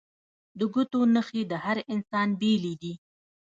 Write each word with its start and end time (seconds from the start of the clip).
د 0.57 0.59
ګوتو 0.73 0.99
نښې 1.13 1.41
د 1.51 1.53
هر 1.63 1.77
انسان 1.93 2.27
بیلې 2.39 2.73
دي 2.81 2.93